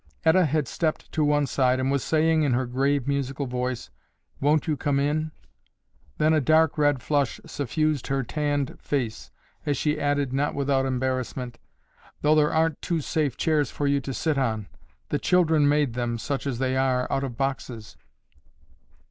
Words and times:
Etta 0.25 0.45
had 0.47 0.67
stepped 0.67 1.11
to 1.11 1.23
one 1.23 1.45
side 1.45 1.79
and 1.79 1.91
was 1.91 2.03
saying 2.03 2.41
in 2.41 2.53
her 2.53 2.65
grave, 2.65 3.07
musical 3.07 3.45
voice, 3.45 3.91
"Won't 4.39 4.65
you 4.65 4.75
come 4.75 4.99
in?" 4.99 5.31
Then 6.17 6.33
a 6.33 6.41
dark 6.41 6.75
red 6.75 7.03
flush 7.03 7.39
suffused 7.45 8.07
her 8.07 8.23
tanned 8.23 8.79
face 8.81 9.29
as 9.63 9.77
she 9.77 10.01
added, 10.01 10.33
not 10.33 10.55
without 10.55 10.87
embarrassment, 10.87 11.59
"Though 12.23 12.33
there 12.33 12.51
aren't 12.51 12.81
two 12.81 12.99
safe 12.99 13.37
chairs 13.37 13.69
for 13.69 13.85
you 13.85 13.99
to 14.01 14.11
sit 14.11 14.39
on. 14.39 14.67
The 15.09 15.19
children 15.19 15.69
made 15.69 15.93
them, 15.93 16.17
such 16.17 16.47
as 16.47 16.57
they 16.57 16.75
are, 16.75 17.05
out 17.13 17.23
of 17.23 17.37
boxes." 17.37 17.95